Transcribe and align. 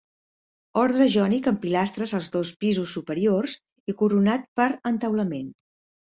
Ordre 0.83 1.05
jònic 1.15 1.49
amb 1.49 1.59
pilastres 1.65 2.13
als 2.19 2.31
dos 2.35 2.51
pisos 2.63 2.93
superiors 2.99 3.53
i 3.93 3.95
coronat 3.99 4.49
per 4.61 4.67
entaulament. 4.93 5.53